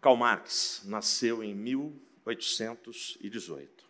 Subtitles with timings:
[0.00, 3.88] Karl Marx nasceu em 1818.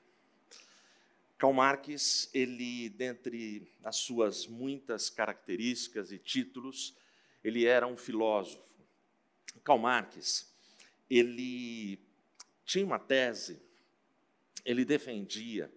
[1.37, 6.97] Karl Marx, ele, dentre as suas muitas características e títulos,
[7.45, 8.65] ele era um filósofo.
[9.63, 10.51] Karl Marx,
[11.11, 12.01] ele
[12.65, 13.61] tinha uma tese,
[14.65, 15.71] ele defendia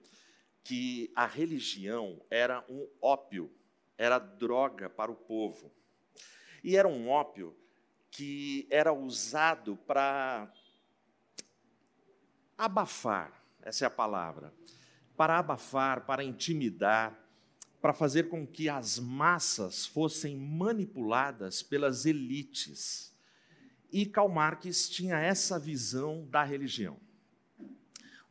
[0.63, 3.51] que a religião era um ópio,
[3.97, 5.69] era droga para o povo.
[6.63, 7.53] E era um ópio
[8.11, 10.51] que era usado para
[12.57, 14.53] abafar, essa é a palavra,
[15.15, 17.17] para abafar, para intimidar,
[17.81, 23.15] para fazer com que as massas fossem manipuladas pelas elites.
[23.91, 26.99] E Karl Marx tinha essa visão da religião.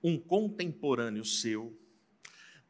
[0.02, 1.76] Um contemporâneo seu,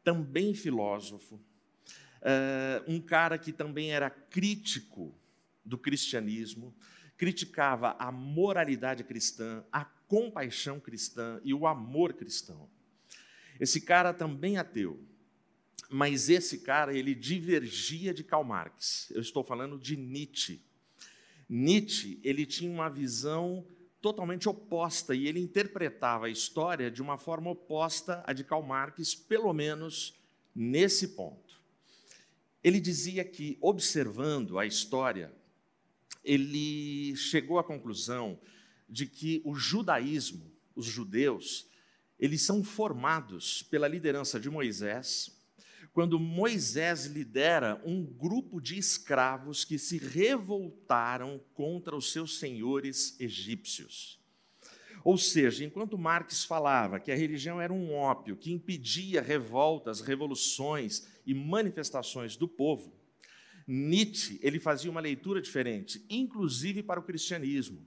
[0.03, 5.13] também filósofo, uh, um cara que também era crítico
[5.63, 6.73] do cristianismo,
[7.21, 12.67] criticava a moralidade cristã, a compaixão cristã e o amor cristão.
[13.59, 14.99] Esse cara também ateu,
[15.87, 19.11] mas esse cara ele divergia de Karl Marx.
[19.11, 20.63] Eu estou falando de Nietzsche.
[21.47, 23.67] Nietzsche ele tinha uma visão
[24.01, 29.13] totalmente oposta e ele interpretava a história de uma forma oposta à de Karl Marx,
[29.13, 30.19] pelo menos
[30.55, 31.61] nesse ponto.
[32.63, 35.31] Ele dizia que, observando a história,
[36.23, 38.39] ele chegou à conclusão
[38.87, 41.67] de que o judaísmo, os judeus,
[42.19, 45.35] eles são formados pela liderança de Moisés,
[45.93, 54.19] quando Moisés lidera um grupo de escravos que se revoltaram contra os seus senhores egípcios.
[55.03, 61.07] Ou seja, enquanto Marx falava que a religião era um ópio que impedia revoltas, revoluções
[61.25, 62.93] e manifestações do povo,
[63.71, 67.79] Nietzsche ele fazia uma leitura diferente, inclusive para o cristianismo.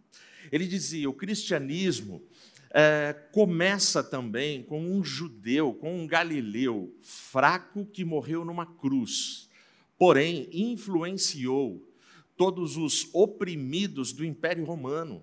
[0.51, 2.23] Ele dizia: o cristianismo
[2.71, 9.51] é, começa também com um judeu, com um galileu fraco que morreu numa cruz,
[9.99, 11.87] porém influenciou
[12.35, 15.23] todos os oprimidos do Império Romano,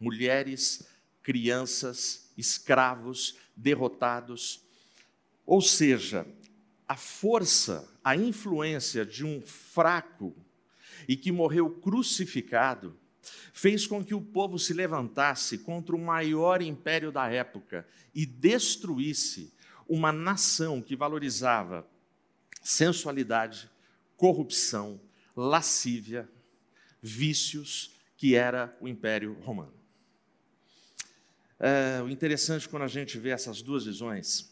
[0.00, 0.88] mulheres,
[1.22, 4.64] crianças, escravos, derrotados.
[5.44, 6.26] Ou seja,
[6.88, 10.34] a força, a influência de um fraco
[11.06, 12.98] e que morreu crucificado
[13.52, 19.52] fez com que o povo se levantasse contra o maior império da época e destruísse
[19.86, 21.86] uma nação que valorizava
[22.62, 23.70] sensualidade,
[24.16, 24.98] corrupção,
[25.36, 26.26] lascívia,
[27.02, 29.74] vícios, que era o Império Romano.
[31.60, 34.50] É, o interessante quando a gente vê essas duas visões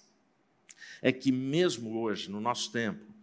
[1.00, 3.16] é que, mesmo hoje, no nosso tempo,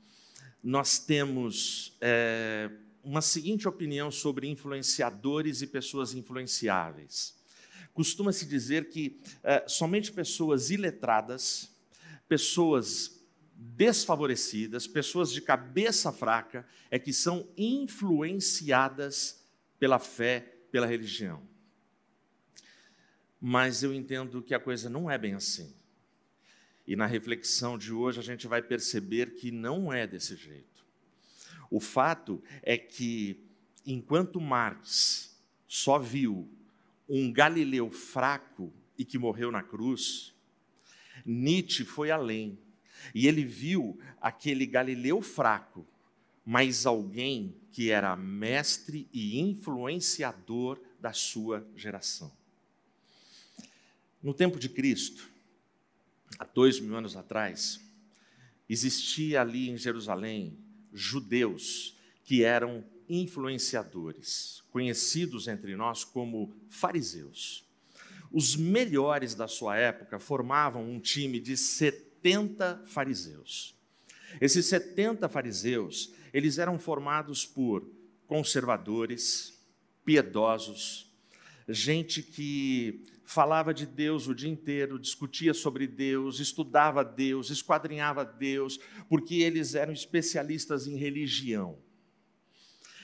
[0.64, 2.72] nós temos é,
[3.04, 7.36] uma seguinte opinião sobre influenciadores e pessoas influenciáveis.
[7.94, 11.70] Costuma-se dizer que é, somente pessoas iletradas,
[12.30, 13.22] pessoas
[13.56, 19.44] desfavorecidas, pessoas de cabeça fraca, é que são influenciadas
[19.78, 20.40] pela fé,
[20.72, 21.42] pela religião.
[23.40, 25.76] Mas eu entendo que a coisa não é bem assim.
[26.86, 30.86] E na reflexão de hoje a gente vai perceber que não é desse jeito.
[31.70, 33.40] O fato é que,
[33.86, 35.36] enquanto Marx
[35.68, 36.48] só viu
[37.08, 40.34] um Galileu fraco e que morreu na cruz,
[41.26, 42.60] Nietzsche foi além.
[43.14, 45.86] E ele viu aquele Galileu fraco,
[46.46, 52.32] mas alguém que era mestre e influenciador da sua geração.
[54.22, 55.33] No tempo de Cristo,
[56.40, 57.80] há dois mil anos atrás,
[58.68, 60.58] existia ali em Jerusalém
[60.92, 67.66] judeus que eram influenciadores, conhecidos entre nós como fariseus.
[68.32, 73.76] Os melhores da sua época formavam um time de 70 fariseus.
[74.42, 77.88] Esses 70 fariseus, eles eram formados por
[78.26, 79.62] conservadores,
[80.04, 81.12] piedosos,
[81.68, 88.80] gente que falava de Deus o dia inteiro, discutia sobre Deus, estudava Deus, esquadrinhava Deus,
[89.10, 91.78] porque eles eram especialistas em religião.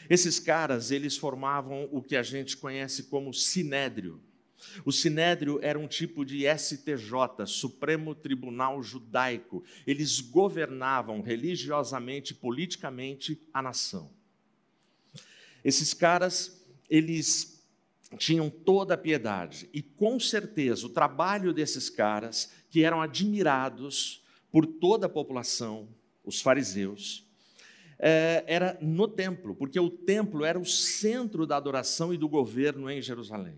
[0.10, 4.22] Esses caras, eles formavam o que a gente conhece como sinédrio.
[4.86, 9.64] O sinédrio era um tipo de STJ, Supremo Tribunal Judaico.
[9.86, 14.12] Eles governavam religiosamente, politicamente a nação.
[15.64, 17.59] Esses caras, eles
[18.18, 19.70] tinham toda a piedade.
[19.74, 25.88] E com certeza o trabalho desses caras, que eram admirados por toda a população,
[26.24, 27.28] os fariseus,
[28.00, 32.90] é, era no templo, porque o templo era o centro da adoração e do governo
[32.90, 33.56] em Jerusalém.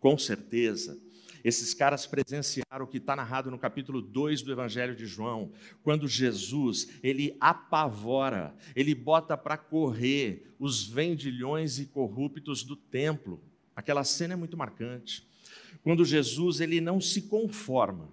[0.00, 0.98] com certeza,
[1.44, 5.52] esses caras presenciaram o que está narrado no capítulo 2 do Evangelho de João,
[5.82, 13.42] quando Jesus, ele apavora, ele bota para correr os vendilhões e corruptos do templo.
[13.74, 15.26] Aquela cena é muito marcante.
[15.82, 18.08] Quando Jesus, ele não se conforma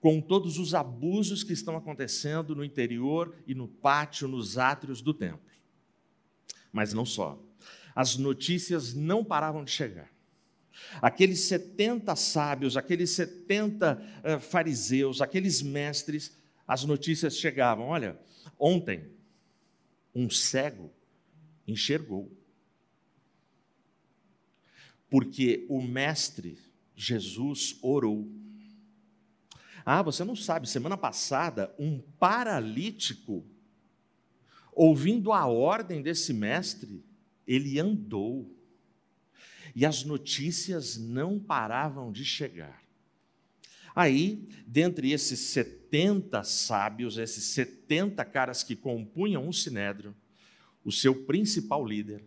[0.00, 5.14] com todos os abusos que estão acontecendo no interior e no pátio, nos átrios do
[5.14, 5.40] templo.
[6.72, 7.40] Mas não só.
[7.94, 10.10] As notícias não paravam de chegar.
[11.00, 16.36] Aqueles 70 sábios, aqueles 70 uh, eh, fariseus, aqueles mestres,
[16.66, 18.18] as notícias chegavam: olha,
[18.58, 19.10] ontem
[20.14, 20.90] um cego
[21.66, 22.32] enxergou.
[25.08, 26.58] Porque o mestre
[26.94, 28.26] Jesus orou.
[29.84, 33.44] Ah, você não sabe, semana passada, um paralítico,
[34.72, 37.04] ouvindo a ordem desse mestre,
[37.46, 38.55] ele andou
[39.76, 42.82] e as notícias não paravam de chegar.
[43.94, 50.16] Aí, dentre esses 70 sábios, esses 70 caras que compunham o sinédrio,
[50.82, 52.24] o seu principal líder,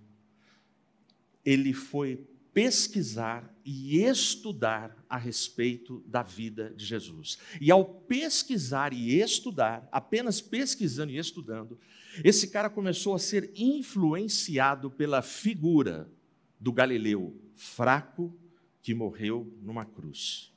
[1.44, 2.24] ele foi
[2.54, 7.40] pesquisar e estudar a respeito da vida de Jesus.
[7.60, 11.80] E ao pesquisar e estudar, apenas pesquisando e estudando,
[12.24, 16.12] esse cara começou a ser influenciado pela figura
[16.60, 18.36] do Galileu, fraco,
[18.82, 20.52] que morreu numa cruz.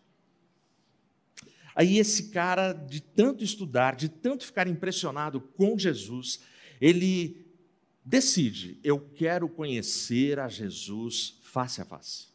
[1.74, 6.40] Aí esse cara, de tanto estudar, de tanto ficar impressionado com Jesus,
[6.80, 7.46] ele
[8.04, 12.32] decide: eu quero conhecer a Jesus face a face.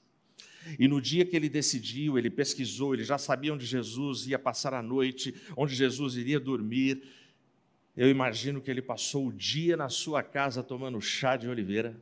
[0.78, 4.74] E no dia que ele decidiu, ele pesquisou, ele já sabia onde Jesus ia passar
[4.74, 7.04] a noite, onde Jesus iria dormir.
[7.96, 11.96] Eu imagino que ele passou o dia na sua casa tomando chá de oliveira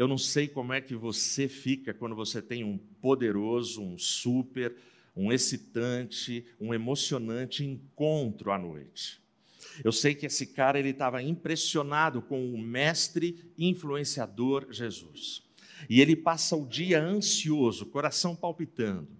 [0.00, 4.74] eu não sei como é que você fica quando você tem um poderoso, um super,
[5.14, 9.20] um excitante, um emocionante encontro à noite.
[9.84, 15.42] Eu sei que esse cara ele estava impressionado com o mestre influenciador Jesus.
[15.86, 19.10] E ele passa o dia ansioso, coração palpitando.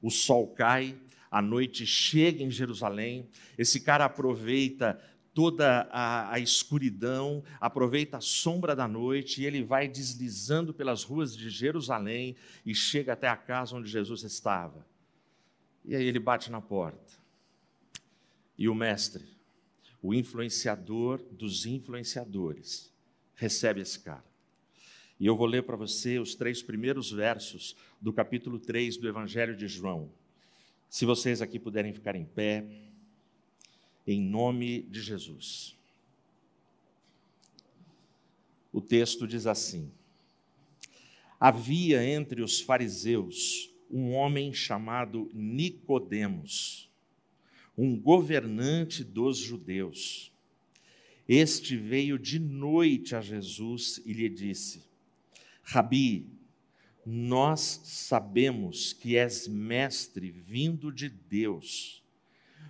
[0.00, 0.96] O sol cai,
[1.28, 3.28] a noite chega em Jerusalém.
[3.58, 4.96] Esse cara aproveita
[5.34, 11.36] toda a, a, escuridão, aproveita a sombra da noite e ele vai deslizando pelas ruas
[11.36, 14.86] de Jerusalém e chega até a casa onde Jesus estava.
[15.84, 17.12] E aí ele bate na porta.
[18.56, 19.24] E o mestre,
[20.00, 22.92] o influenciador dos influenciadores,
[23.34, 24.24] recebe esse cara.
[25.18, 29.56] E eu vou ler para você os três primeiros versos do capítulo 3 do Evangelho
[29.56, 30.12] de João.
[30.88, 32.64] Se vocês aqui puderem ficar em pé
[34.06, 35.76] em nome de Jesus.
[38.72, 39.90] O texto diz assim:
[41.38, 46.90] Havia entre os fariseus um homem chamado Nicodemos,
[47.76, 50.32] um governante dos judeus.
[51.28, 54.82] Este veio de noite a Jesus e lhe disse:
[55.62, 56.26] Rabi,
[57.06, 62.03] nós sabemos que és mestre vindo de Deus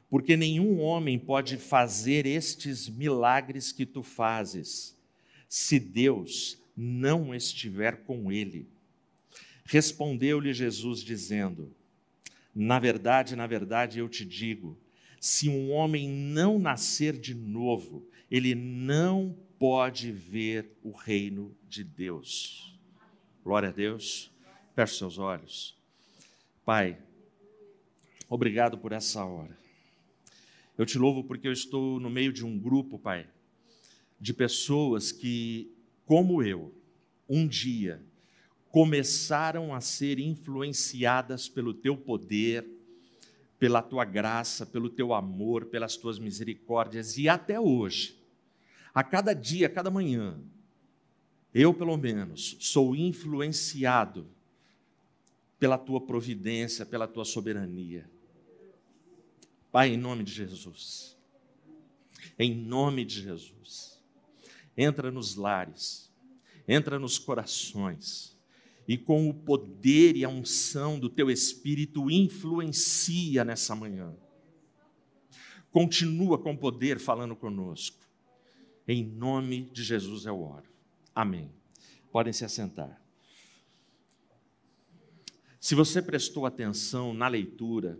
[0.09, 4.97] porque nenhum homem pode fazer estes milagres que tu fazes,
[5.49, 8.69] se Deus não estiver com ele.
[9.65, 11.75] Respondeu-lhe Jesus, dizendo:
[12.55, 14.79] Na verdade, na verdade, eu te digo:
[15.21, 22.79] se um homem não nascer de novo, ele não pode ver o reino de Deus.
[23.43, 24.31] Glória a Deus.
[24.75, 25.77] Feche seus olhos.
[26.65, 26.99] Pai,
[28.29, 29.64] obrigado por essa hora.
[30.77, 33.29] Eu te louvo porque eu estou no meio de um grupo, Pai,
[34.21, 35.71] de pessoas que,
[36.05, 36.75] como eu,
[37.29, 38.03] um dia
[38.71, 42.67] começaram a ser influenciadas pelo teu poder,
[43.57, 48.19] pela tua graça, pelo teu amor, pelas tuas misericórdias e até hoje,
[48.93, 50.41] a cada dia, a cada manhã,
[51.55, 54.27] eu pelo menos sou influenciado
[55.57, 58.11] pela tua providência, pela tua soberania.
[59.75, 61.19] Pai, em nome de Jesus,
[62.39, 64.01] em nome de Jesus,
[64.77, 66.15] entra nos lares,
[66.69, 68.39] entra nos corações,
[68.87, 74.17] e com o poder e a unção do Teu Espírito, influencia nessa manhã.
[75.73, 77.99] Continua com poder falando conosco.
[78.87, 80.71] Em nome de Jesus eu oro.
[81.13, 81.51] Amém.
[82.13, 83.03] Podem se assentar.
[85.59, 87.99] Se você prestou atenção na leitura,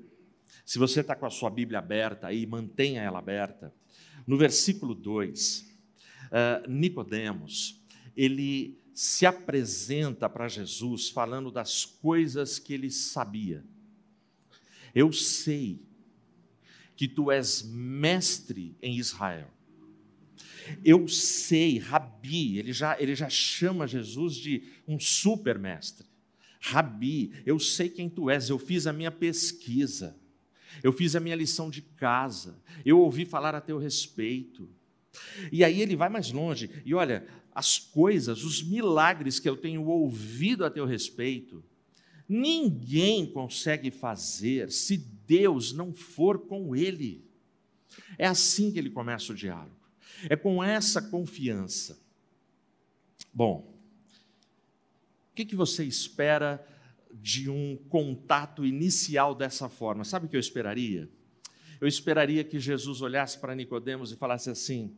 [0.65, 3.73] se você está com a sua Bíblia aberta aí, mantenha ela aberta.
[4.27, 5.71] No versículo 2,
[6.27, 7.83] uh, Nicodemos,
[8.17, 13.65] ele se apresenta para Jesus falando das coisas que ele sabia.
[14.95, 15.83] Eu sei
[16.97, 19.51] que tu és mestre em Israel.
[20.83, 26.07] Eu sei, Rabi, ele já, ele já chama Jesus de um super mestre.
[26.61, 30.17] Rabi, eu sei quem tu és, eu fiz a minha pesquisa,
[30.83, 34.69] eu fiz a minha lição de casa, eu ouvi falar a teu respeito.
[35.53, 39.87] E aí ele vai mais longe, e olha, as coisas, os milagres que eu tenho
[39.87, 41.63] ouvido a teu respeito,
[42.29, 47.25] ninguém consegue fazer se Deus não for com ele.
[48.19, 49.77] É assim que ele começa o diálogo.
[50.29, 51.99] É com essa confiança.
[53.33, 53.75] Bom,
[55.31, 56.65] o que, que você espera
[57.25, 60.05] de um contato inicial dessa forma?
[60.05, 61.09] Sabe o que eu esperaria?
[61.81, 64.95] Eu esperaria que Jesus olhasse para Nicodemos e falasse assim: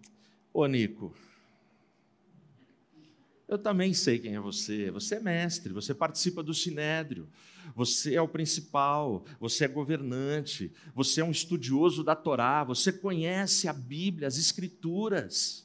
[0.53, 1.15] Ô Nico,
[3.47, 4.91] eu também sei quem é você.
[4.91, 7.29] Você é mestre, você participa do sinédrio,
[7.77, 13.69] você é o principal, você é governante, você é um estudioso da Torá, você conhece
[13.69, 15.65] a Bíblia, as Escrituras,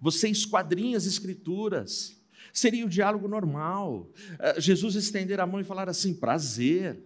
[0.00, 2.17] você esquadrinha as Escrituras.
[2.52, 4.10] Seria o diálogo normal.
[4.38, 6.98] Eh, Jesus estender a mão e falar assim: prazer.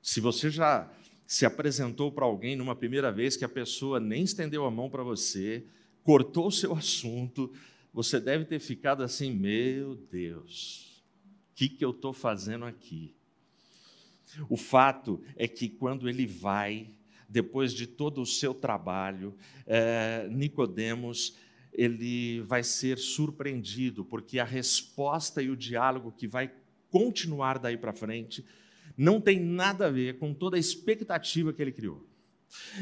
[0.00, 0.90] Se você já
[1.26, 5.02] se apresentou para alguém numa primeira vez que a pessoa nem estendeu a mão para
[5.02, 5.64] você,
[6.02, 7.52] cortou o seu assunto,
[7.92, 11.02] você deve ter ficado assim: meu Deus,
[11.50, 13.14] o que, que eu estou fazendo aqui?
[14.48, 16.88] O fato é que quando ele vai,
[17.28, 19.34] depois de todo o seu trabalho,
[19.66, 21.36] é, Nicodemos
[21.72, 26.52] ele vai ser surpreendido, porque a resposta e o diálogo que vai
[26.90, 28.44] continuar daí para frente
[28.96, 32.06] não tem nada a ver com toda a expectativa que ele criou.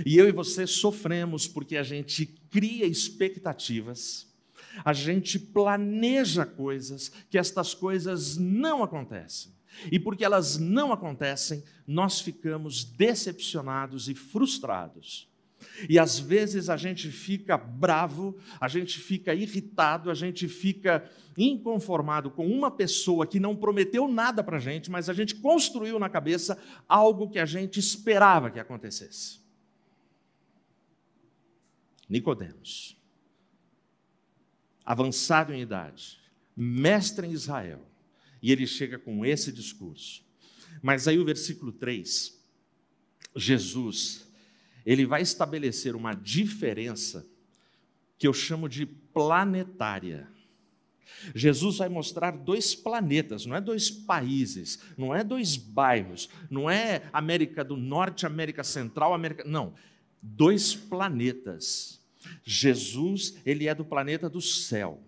[0.05, 4.31] E eu e você sofremos porque a gente cria expectativas
[4.85, 9.53] a gente planeja coisas que estas coisas não acontecem.
[9.91, 15.29] E porque elas não acontecem, nós ficamos decepcionados e frustrados.
[15.89, 22.31] E às vezes a gente fica bravo, a gente fica irritado, a gente fica inconformado
[22.31, 26.09] com uma pessoa que não prometeu nada para a gente, mas a gente construiu na
[26.09, 29.41] cabeça algo que a gente esperava que acontecesse.
[32.09, 33.01] Nicodemos
[34.91, 36.19] avançado em idade,
[36.57, 37.87] mestre em Israel,
[38.43, 40.25] e ele chega com esse discurso.
[40.83, 42.37] Mas aí o versículo 3,
[43.37, 44.27] Jesus,
[44.85, 47.27] ele vai estabelecer uma diferença
[48.19, 50.29] que eu chamo de planetária.
[51.35, 57.03] Jesus vai mostrar dois planetas, não é dois países, não é dois bairros, não é
[57.13, 59.45] América do Norte, América Central, América.
[59.45, 59.75] Não,
[60.23, 62.01] dois planetas
[62.43, 65.01] Jesus, ele é do planeta do céu.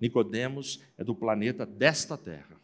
[0.00, 2.55] Nicodemos é do planeta desta terra.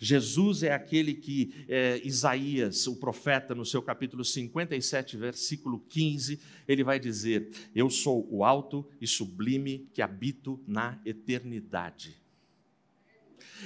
[0.00, 6.84] Jesus é aquele que é, Isaías, o profeta, no seu capítulo 57, versículo 15, ele
[6.84, 12.16] vai dizer: Eu sou o alto e sublime que habito na eternidade.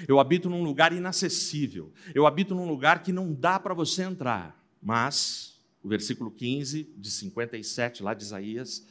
[0.09, 4.61] Eu habito num lugar inacessível, eu habito num lugar que não dá para você entrar,
[4.83, 8.87] mas o versículo 15 de 57, lá de Isaías,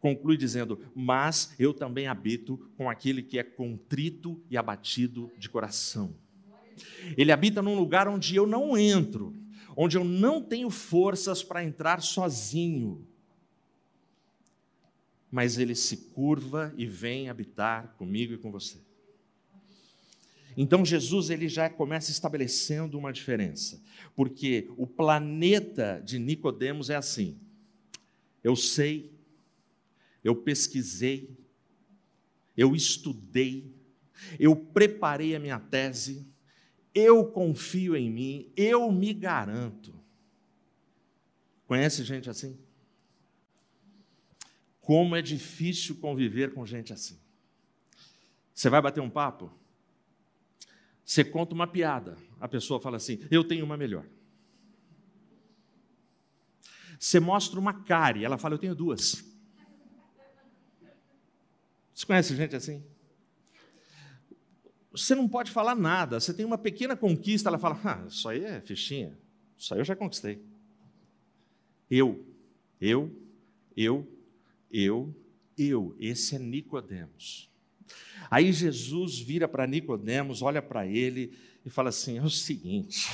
[0.00, 6.14] conclui dizendo: Mas eu também habito com aquele que é contrito e abatido de coração.
[7.16, 9.34] Ele habita num lugar onde eu não entro,
[9.76, 13.06] onde eu não tenho forças para entrar sozinho.
[15.30, 18.78] Mas ele se curva e vem habitar comigo e com você.
[20.56, 23.80] Então Jesus ele já começa estabelecendo uma diferença,
[24.14, 27.38] porque o planeta de Nicodemos é assim:
[28.44, 29.10] eu sei,
[30.22, 31.30] eu pesquisei,
[32.56, 33.72] eu estudei,
[34.38, 36.26] eu preparei a minha tese,
[36.94, 39.94] eu confio em mim, eu me garanto.
[41.66, 42.58] Conhece gente assim?
[44.80, 47.18] Como é difícil conviver com gente assim.
[48.52, 49.50] Você vai bater um papo?
[51.04, 54.06] Você conta uma piada, a pessoa fala assim: Eu tenho uma melhor.
[56.98, 59.24] Você mostra uma cárie, ela fala: Eu tenho duas.
[61.94, 62.84] Você conhece gente assim?
[64.92, 68.44] Você não pode falar nada, você tem uma pequena conquista, ela fala: Ah, isso aí
[68.44, 69.18] é fichinha,
[69.56, 70.42] isso aí eu já conquistei.
[71.90, 72.24] Eu,
[72.80, 73.10] eu,
[73.76, 74.06] eu,
[74.70, 75.14] eu,
[75.56, 77.50] eu, esse é Nicodemos.
[78.30, 81.32] Aí Jesus vira para Nicodemos, olha para ele
[81.64, 83.08] e fala assim: é o seguinte.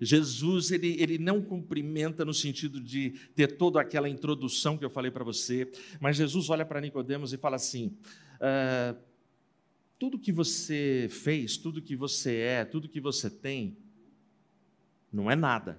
[0.00, 5.10] Jesus ele, ele não cumprimenta no sentido de ter toda aquela introdução que eu falei
[5.10, 7.96] para você, mas Jesus olha para Nicodemos e fala assim:
[8.40, 8.94] ah,
[9.98, 13.76] tudo que você fez, tudo que você é, tudo que você tem,
[15.12, 15.78] não é nada.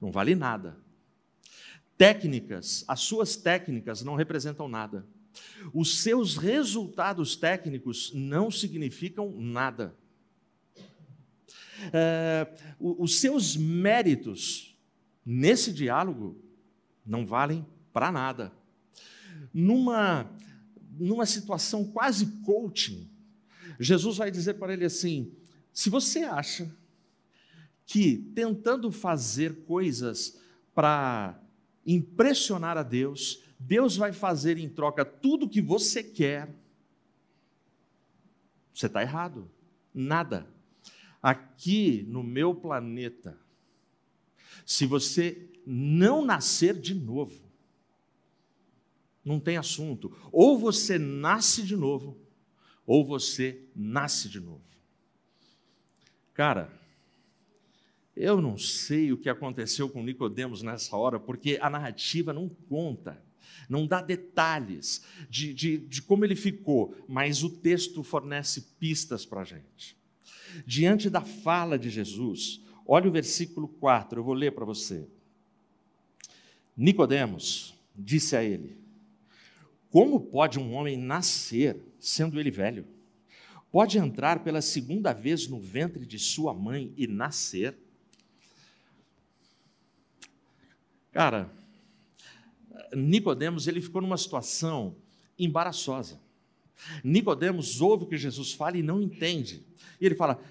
[0.00, 0.76] Não vale nada.
[1.96, 5.06] Técnicas, as suas técnicas não representam nada.
[5.72, 9.96] Os seus resultados técnicos não significam nada.
[11.92, 12.46] É,
[12.78, 14.76] os seus méritos
[15.24, 16.40] nesse diálogo
[17.04, 18.52] não valem para nada.
[19.52, 20.30] Numa,
[20.98, 23.08] numa situação quase coaching,
[23.78, 25.32] Jesus vai dizer para ele assim:
[25.72, 26.70] se você acha
[27.86, 30.38] que tentando fazer coisas
[30.74, 31.40] para
[31.86, 36.54] impressionar a Deus, Deus vai fazer em troca tudo o que você quer,
[38.72, 39.50] você está errado.
[39.92, 40.46] Nada.
[41.22, 43.38] Aqui no meu planeta,
[44.66, 47.43] se você não nascer de novo,
[49.24, 50.14] não tem assunto.
[50.30, 52.16] Ou você nasce de novo,
[52.86, 54.62] ou você nasce de novo.
[56.34, 56.70] Cara,
[58.16, 63.22] eu não sei o que aconteceu com Nicodemos nessa hora, porque a narrativa não conta,
[63.68, 69.40] não dá detalhes de, de, de como ele ficou, mas o texto fornece pistas para
[69.40, 69.96] a gente.
[70.66, 75.08] Diante da fala de Jesus, olha o versículo 4, eu vou ler para você.
[76.76, 78.83] Nicodemos disse a ele:
[79.94, 82.84] Como pode um homem nascer sendo ele velho?
[83.70, 87.78] Pode entrar pela segunda vez no ventre de sua mãe e nascer?
[91.12, 91.48] Cara,
[92.92, 94.96] Nicodemos ele ficou numa situação
[95.38, 96.20] embaraçosa.
[97.04, 99.64] Nicodemos ouve o que Jesus fala e não entende.
[100.00, 100.42] E ele fala,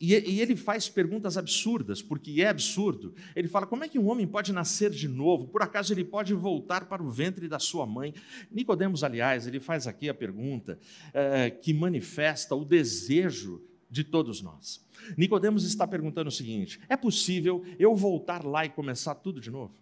[0.00, 3.14] e, ele faz perguntas absurdas, porque é absurdo.
[3.34, 5.48] Ele fala: como é que um homem pode nascer de novo?
[5.48, 8.14] Por acaso ele pode voltar para o ventre da sua mãe?
[8.50, 10.78] Nicodemos, aliás, ele faz aqui a pergunta
[11.12, 14.86] é, que manifesta o desejo de todos nós.
[15.16, 19.74] Nicodemos está perguntando o seguinte: é possível eu voltar lá e começar tudo de novo?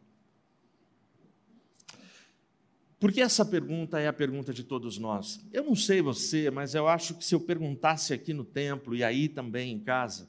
[2.99, 5.45] Porque essa pergunta é a pergunta de todos nós.
[5.53, 9.05] Eu não sei você, mas eu acho que se eu perguntasse aqui no templo e
[9.05, 10.29] aí também em casa,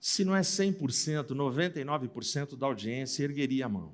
[0.00, 3.92] se não é 100%, 99% da audiência ergueria a mão.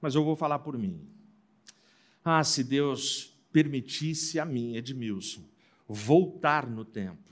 [0.00, 1.00] Mas eu vou falar por mim.
[2.24, 5.42] Ah, se Deus permitisse a mim, Edmilson,
[5.88, 7.22] voltar no tempo.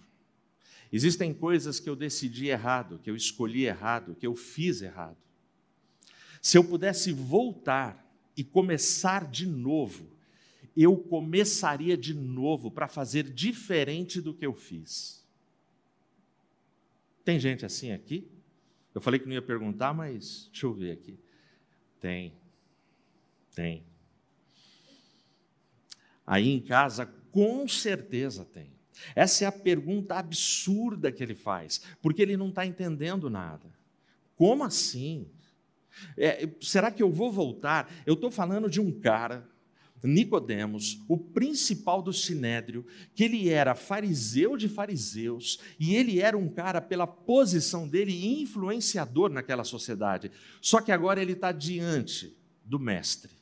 [0.92, 5.16] Existem coisas que eu decidi errado, que eu escolhi errado, que eu fiz errado.
[6.40, 8.01] Se eu pudesse voltar
[8.36, 10.06] e começar de novo,
[10.76, 15.22] eu começaria de novo para fazer diferente do que eu fiz.
[17.24, 18.28] Tem gente assim aqui?
[18.94, 21.18] Eu falei que não ia perguntar, mas deixa eu ver aqui.
[22.00, 22.32] Tem.
[23.54, 23.84] Tem.
[26.26, 28.72] Aí em casa, com certeza tem.
[29.14, 33.66] Essa é a pergunta absurda que ele faz, porque ele não está entendendo nada.
[34.36, 35.28] Como assim?
[36.16, 37.92] É, será que eu vou voltar?
[38.06, 39.48] Eu estou falando de um cara,
[40.02, 46.48] Nicodemos, o principal do sinédrio, que ele era fariseu de fariseus e ele era um
[46.48, 50.30] cara pela posição dele influenciador naquela sociedade.
[50.60, 53.41] Só que agora ele está diante do mestre.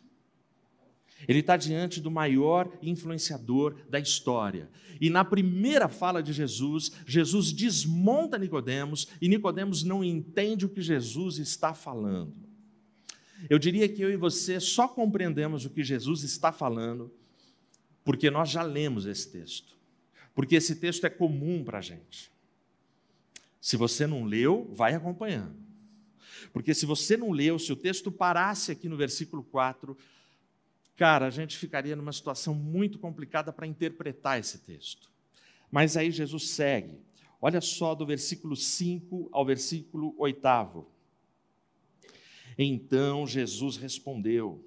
[1.28, 4.70] Ele está diante do maior influenciador da história.
[5.00, 10.82] E na primeira fala de Jesus, Jesus desmonta Nicodemos e Nicodemos não entende o que
[10.82, 12.34] Jesus está falando.
[13.48, 17.10] Eu diria que eu e você só compreendemos o que Jesus está falando
[18.04, 19.76] porque nós já lemos esse texto.
[20.34, 22.30] Porque esse texto é comum para a gente.
[23.60, 25.54] Se você não leu, vai acompanhando.
[26.52, 29.96] Porque se você não leu, se o texto parasse aqui no versículo 4,
[31.00, 35.10] cara, a gente ficaria numa situação muito complicada para interpretar esse texto.
[35.70, 37.00] Mas aí Jesus segue.
[37.40, 40.86] Olha só do versículo 5 ao versículo 8.
[42.58, 44.62] Então Jesus respondeu: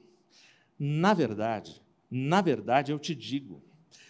[0.79, 3.61] Na verdade, na verdade eu te digo,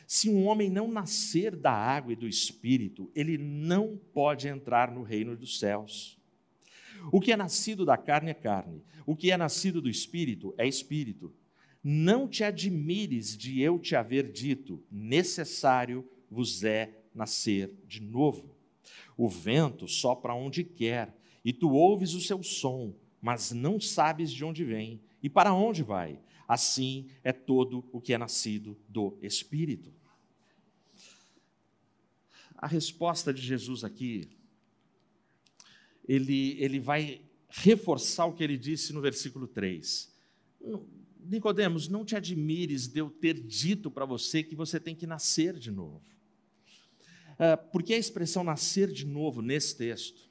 [0.07, 5.03] se um homem não nascer da água e do espírito, ele não pode entrar no
[5.03, 6.17] reino dos céus.
[7.11, 10.65] O que é nascido da carne é carne, o que é nascido do espírito é
[10.65, 11.33] espírito.
[11.83, 18.55] Não te admires de eu te haver dito: necessário vos é nascer de novo.
[19.17, 24.45] O vento sopra onde quer, e tu ouves o seu som, mas não sabes de
[24.45, 26.19] onde vem e para onde vai.
[26.47, 29.93] Assim é todo o que é nascido do Espírito.
[32.57, 34.29] A resposta de Jesus aqui,
[36.07, 40.11] ele, ele vai reforçar o que ele disse no versículo 3.
[41.25, 45.57] Nicodemos, não te admires de eu ter dito para você que você tem que nascer
[45.57, 46.01] de novo.
[47.33, 50.29] Uh, porque a expressão nascer de novo nesse texto,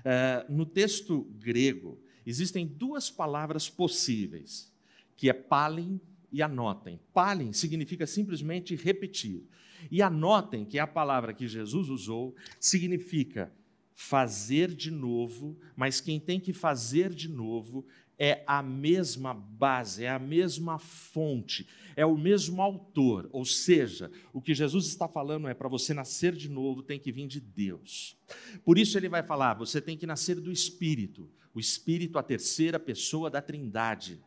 [0.00, 4.72] uh, no texto grego, existem duas palavras possíveis,
[5.16, 7.00] que é palin e anotem.
[7.12, 9.44] Palin significa simplesmente repetir.
[9.90, 13.52] E anotem, que é a palavra que Jesus usou, significa
[13.94, 17.86] fazer de novo, mas quem tem que fazer de novo
[18.18, 23.28] é a mesma base, é a mesma fonte, é o mesmo autor.
[23.32, 27.12] Ou seja, o que Jesus está falando é para você nascer de novo, tem que
[27.12, 28.16] vir de Deus.
[28.64, 32.78] Por isso ele vai falar: você tem que nascer do Espírito, o Espírito, a terceira
[32.78, 34.20] pessoa da Trindade.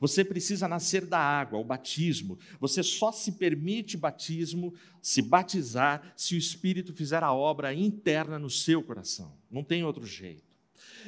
[0.00, 2.38] Você precisa nascer da água, o batismo.
[2.58, 8.48] Você só se permite batismo, se batizar, se o Espírito fizer a obra interna no
[8.48, 9.36] seu coração.
[9.50, 10.47] Não tem outro jeito.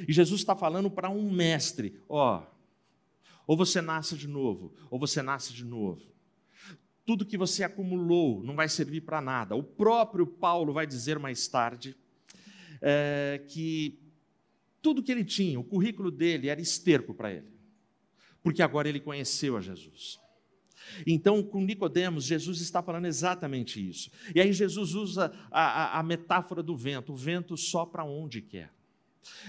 [0.06, 2.44] E Jesus está falando para um mestre: ó,
[3.46, 6.02] ou você nasce de novo, ou você nasce de novo.
[7.04, 9.56] Tudo que você acumulou não vai servir para nada.
[9.56, 11.96] O próprio Paulo vai dizer mais tarde
[12.80, 13.98] é, que
[14.80, 17.50] tudo que ele tinha, o currículo dele era esterco para ele,
[18.42, 20.20] porque agora ele conheceu a Jesus.
[21.06, 24.10] Então, com Nicodemos, Jesus está falando exatamente isso.
[24.34, 27.12] E aí Jesus usa a, a, a metáfora do vento.
[27.12, 28.72] O vento sopra onde quer.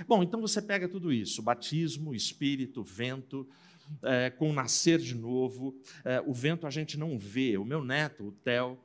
[0.08, 3.48] Bom, então você pega tudo isso: batismo, espírito, vento,
[4.04, 5.76] é, com nascer de novo.
[6.04, 7.58] É, o vento a gente não vê.
[7.58, 8.80] O meu neto, o Theo,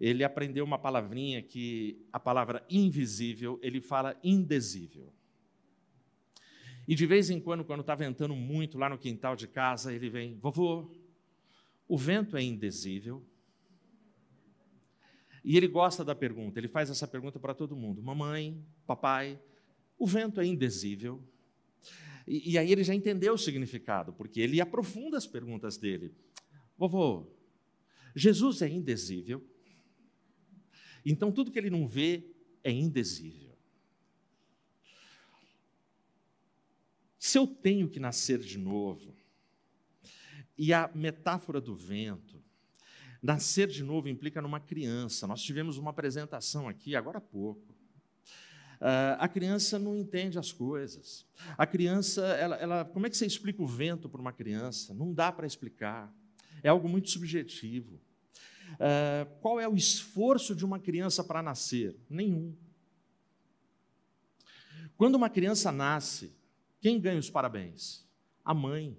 [0.00, 5.12] ele aprendeu uma palavrinha que a palavra invisível, ele fala indesível.
[6.88, 10.08] E de vez em quando, quando está ventando muito lá no quintal de casa, ele
[10.08, 10.88] vem, vovô,
[11.88, 13.24] o vento é indesível.
[15.44, 19.38] E ele gosta da pergunta, ele faz essa pergunta para todo mundo: mamãe, papai,
[19.98, 21.22] o vento é indesível.
[22.26, 26.14] E, e, aí ele já entendeu o significado, porque ele aprofunda as perguntas dele.
[26.76, 27.32] Vovô,
[28.14, 29.44] Jesus é indesível.
[31.04, 33.56] Então tudo que ele não vê é indesível.
[37.18, 39.14] Se eu tenho que nascer de novo,
[40.58, 42.42] e a metáfora do vento,
[43.22, 45.26] nascer de novo implica numa criança.
[45.26, 47.75] Nós tivemos uma apresentação aqui agora há pouco
[48.76, 51.26] Uh, a criança não entende as coisas.
[51.56, 54.92] A criança, ela, ela, como é que você explica o vento para uma criança?
[54.92, 56.14] Não dá para explicar.
[56.62, 58.00] É algo muito subjetivo.
[58.74, 61.96] Uh, qual é o esforço de uma criança para nascer?
[62.08, 62.54] Nenhum.
[64.96, 66.34] Quando uma criança nasce,
[66.80, 68.06] quem ganha os parabéns?
[68.44, 68.96] A mãe.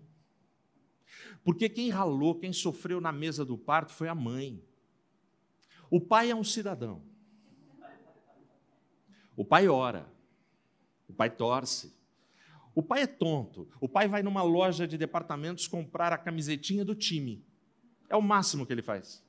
[1.44, 4.62] Porque quem ralou, quem sofreu na mesa do parto foi a mãe.
[5.90, 7.02] O pai é um cidadão.
[9.38, 10.12] O pai ora,
[11.08, 11.96] o pai torce.
[12.74, 13.70] O pai é tonto.
[13.80, 17.46] O pai vai numa loja de departamentos comprar a camisetinha do time.
[18.10, 19.24] É o máximo que ele faz.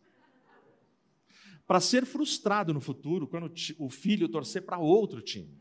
[1.66, 5.60] Para ser frustrado no futuro, quando o filho torcer para outro time.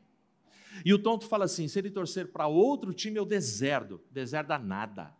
[0.85, 4.01] E o tonto fala assim: se ele torcer para outro time, eu deserdo.
[4.09, 5.13] Deserda nada.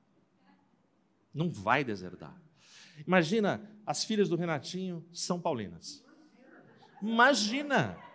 [1.34, 2.42] Não vai deserdar.
[3.06, 6.04] Imagina, as filhas do Renatinho são paulinas.
[7.02, 8.07] Imagina!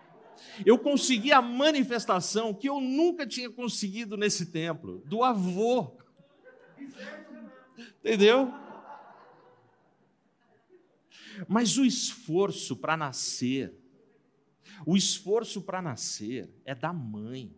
[0.64, 5.96] Eu consegui a manifestação que eu nunca tinha conseguido nesse templo, do avô.
[8.00, 8.52] Entendeu?
[11.48, 13.74] Mas o esforço para nascer,
[14.86, 17.54] o esforço para nascer é da mãe.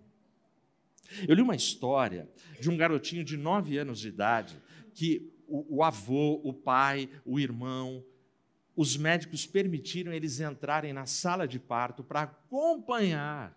[1.29, 2.29] Eu li uma história
[2.61, 4.61] de um garotinho de nove anos de idade
[4.95, 8.05] que o, o avô, o pai, o irmão,
[8.77, 13.57] os médicos permitiram eles entrarem na sala de parto para acompanhar.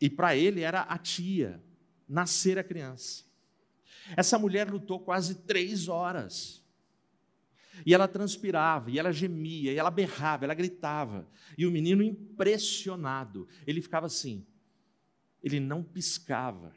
[0.00, 1.62] E para ele era a tia
[2.08, 3.24] nascer a criança.
[4.16, 6.62] Essa mulher lutou quase três horas.
[7.84, 11.26] E ela transpirava, e ela gemia, e ela berrava, ela gritava.
[11.56, 14.46] E o menino, impressionado, ele ficava assim.
[15.42, 16.72] Ele não piscava.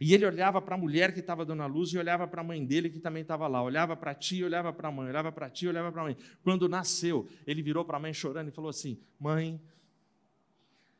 [0.00, 2.44] E ele olhava para a mulher que estava dando a luz e olhava para a
[2.44, 3.62] mãe dele que também estava lá.
[3.62, 6.04] Olhava para a tia, olhava para a mãe, olhava para a tia, olhava para a
[6.04, 6.16] mãe.
[6.42, 9.60] Quando nasceu, ele virou para a mãe chorando e falou assim: Mãe,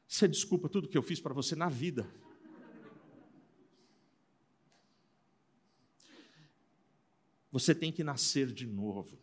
[0.06, 2.06] você desculpa tudo que eu fiz para você na vida.
[7.52, 9.18] Você tem que nascer de novo.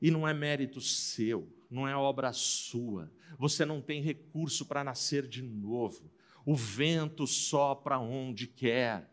[0.00, 3.12] E não é mérito seu, não é obra sua.
[3.38, 6.10] Você não tem recurso para nascer de novo.
[6.48, 9.12] O vento sopra onde quer.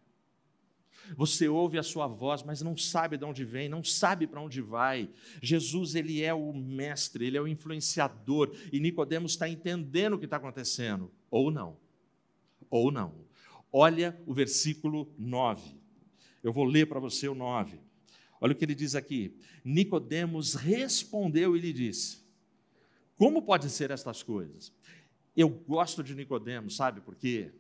[1.18, 4.62] Você ouve a sua voz, mas não sabe de onde vem, não sabe para onde
[4.62, 5.10] vai.
[5.42, 10.24] Jesus, ele é o mestre, ele é o influenciador, e Nicodemos está entendendo o que
[10.24, 11.76] está acontecendo, ou não.
[12.70, 13.14] Ou não.
[13.70, 15.76] Olha o versículo 9.
[16.42, 17.82] Eu vou ler para você o 9.
[18.40, 19.38] Olha o que ele diz aqui.
[19.62, 22.20] Nicodemos respondeu e lhe disse:
[23.18, 24.72] Como pode ser estas coisas?
[25.36, 27.52] Eu gosto de Nicodemos, sabe por quê?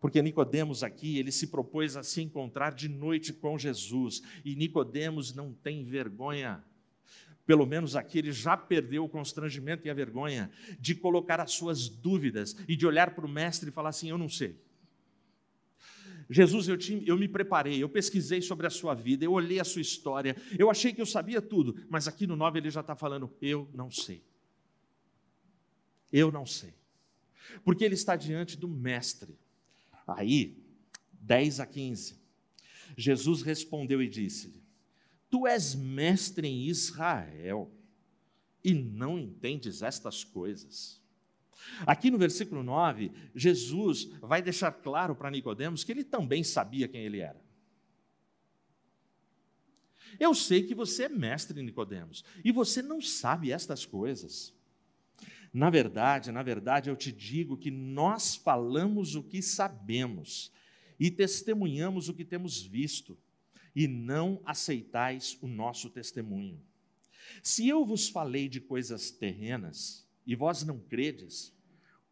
[0.00, 5.34] Porque Nicodemos aqui, ele se propôs a se encontrar de noite com Jesus, e Nicodemos
[5.34, 6.62] não tem vergonha.
[7.46, 11.88] Pelo menos aqui ele já perdeu o constrangimento e a vergonha de colocar as suas
[11.88, 14.58] dúvidas e de olhar para o mestre e falar assim: Eu não sei.
[16.28, 19.64] Jesus, eu, te, eu me preparei, eu pesquisei sobre a sua vida, eu olhei a
[19.64, 22.94] sua história, eu achei que eu sabia tudo, mas aqui no 9 ele já está
[22.94, 24.22] falando: Eu não sei.
[26.12, 26.74] Eu não sei.
[27.64, 29.38] Porque ele está diante do Mestre.
[30.06, 30.56] Aí,
[31.12, 32.16] 10 a 15,
[32.96, 34.62] Jesus respondeu e disse-lhe:
[35.30, 37.70] Tu és mestre em Israel
[38.62, 41.02] e não entendes estas coisas.
[41.86, 47.02] Aqui no versículo 9, Jesus vai deixar claro para Nicodemos que ele também sabia quem
[47.02, 47.42] ele era.
[50.18, 54.54] Eu sei que você é mestre, Nicodemos, e você não sabe estas coisas.
[55.54, 60.50] Na verdade, na verdade, eu te digo que nós falamos o que sabemos
[60.98, 63.16] e testemunhamos o que temos visto,
[63.74, 66.60] e não aceitais o nosso testemunho.
[67.40, 71.52] Se eu vos falei de coisas terrenas e vós não credes,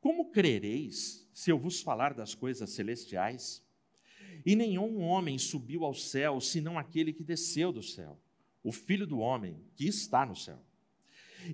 [0.00, 3.64] como crereis se eu vos falar das coisas celestiais?
[4.46, 8.20] E nenhum homem subiu ao céu senão aquele que desceu do céu,
[8.62, 10.64] o Filho do homem que está no céu.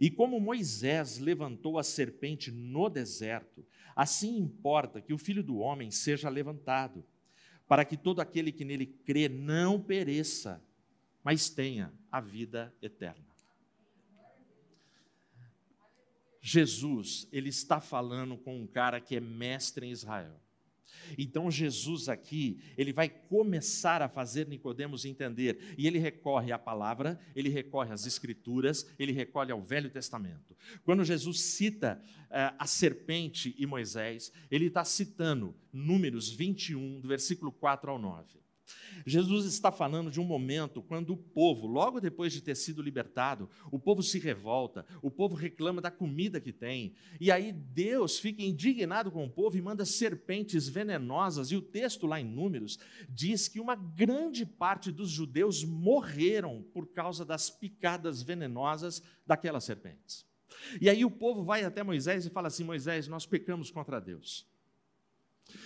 [0.01, 5.91] E como Moisés levantou a serpente no deserto, assim importa que o filho do homem
[5.91, 7.05] seja levantado,
[7.67, 10.63] para que todo aquele que nele crê não pereça,
[11.23, 13.27] mas tenha a vida eterna.
[16.41, 20.41] Jesus, ele está falando com um cara que é mestre em Israel.
[21.17, 27.19] Então Jesus aqui, ele vai começar a fazer Nicodemos entender, e ele recorre à palavra,
[27.35, 30.57] ele recorre às escrituras, ele recorre ao Velho Testamento.
[30.85, 37.53] Quando Jesus cita uh, a serpente e Moisés, ele está citando Números 21, do versículo
[37.53, 38.48] 4 ao 9.
[39.07, 43.49] Jesus está falando de um momento quando o povo, logo depois de ter sido libertado,
[43.71, 48.43] o povo se revolta, o povo reclama da comida que tem, e aí Deus fica
[48.43, 52.79] indignado com o povo e manda serpentes venenosas, e o texto lá em Números
[53.09, 60.27] diz que uma grande parte dos judeus morreram por causa das picadas venenosas daquelas serpentes.
[60.81, 64.47] E aí o povo vai até Moisés e fala assim: Moisés, nós pecamos contra Deus.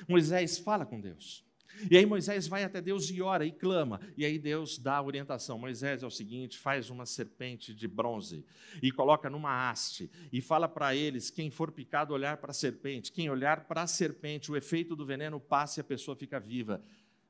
[0.08, 1.44] Moisés fala com Deus.
[1.90, 4.00] E aí Moisés vai até Deus e ora e clama.
[4.16, 5.58] E aí Deus dá a orientação.
[5.58, 8.44] Moisés é o seguinte: faz uma serpente de bronze
[8.82, 13.12] e coloca numa haste e fala para eles: quem for picado, olhar para a serpente.
[13.12, 16.82] Quem olhar para a serpente, o efeito do veneno passa e a pessoa fica viva.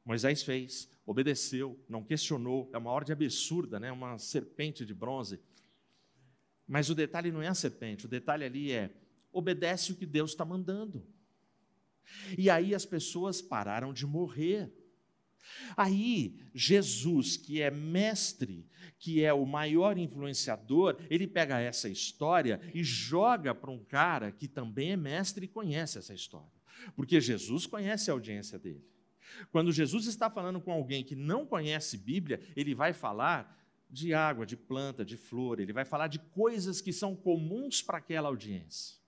[0.05, 2.69] Moisés fez, obedeceu, não questionou.
[2.73, 3.93] É uma ordem absurda, né?
[3.93, 5.41] uma serpente de bronze.
[6.67, 8.91] Mas o detalhe não é a serpente, o detalhe ali é:
[9.33, 11.07] obedece o que Deus está mandando.
[12.37, 14.73] E aí as pessoas pararam de morrer.
[15.77, 18.67] Aí, Jesus, que é mestre,
[18.99, 24.47] que é o maior influenciador, ele pega essa história e joga para um cara que
[24.47, 26.53] também é mestre e conhece essa história.
[26.95, 28.85] Porque Jesus conhece a audiência dele.
[29.51, 33.59] Quando Jesus está falando com alguém que não conhece Bíblia, ele vai falar
[33.91, 37.99] de água, de planta, de flor, ele vai falar de coisas que são comuns para
[37.99, 39.02] aquela audiência.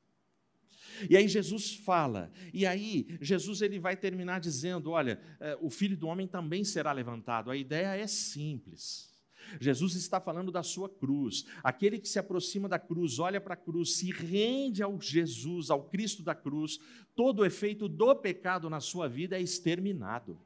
[1.08, 5.96] E aí Jesus fala, e aí Jesus ele vai terminar dizendo: olha, eh, o filho
[5.96, 7.50] do homem também será levantado.
[7.50, 9.12] A ideia é simples.
[9.60, 11.44] Jesus está falando da sua cruz.
[11.62, 15.84] Aquele que se aproxima da cruz, olha para a cruz, se rende ao Jesus, ao
[15.84, 16.78] Cristo da cruz,
[17.14, 20.40] todo o efeito do pecado na sua vida é exterminado.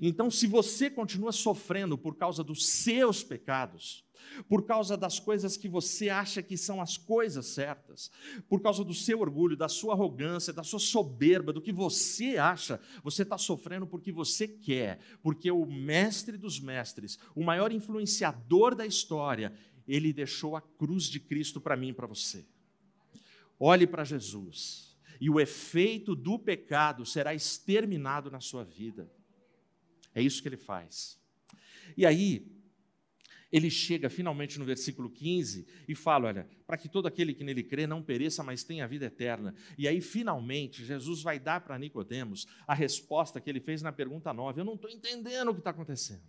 [0.00, 4.04] Então, se você continua sofrendo por causa dos seus pecados,
[4.48, 8.10] por causa das coisas que você acha que são as coisas certas,
[8.48, 12.80] por causa do seu orgulho, da sua arrogância, da sua soberba, do que você acha,
[13.02, 18.86] você está sofrendo porque você quer, porque o mestre dos mestres, o maior influenciador da
[18.86, 19.52] história,
[19.86, 22.46] ele deixou a cruz de Cristo para mim e para você.
[23.58, 29.10] Olhe para Jesus, e o efeito do pecado será exterminado na sua vida.
[30.14, 31.18] É isso que ele faz.
[31.96, 32.46] E aí,
[33.52, 37.64] ele chega finalmente no versículo 15 e fala: Olha, para que todo aquele que nele
[37.64, 39.54] crê não pereça, mas tenha a vida eterna.
[39.76, 44.32] E aí, finalmente, Jesus vai dar para Nicodemos a resposta que ele fez na pergunta
[44.32, 44.60] 9.
[44.60, 46.22] Eu não estou entendendo o que está acontecendo.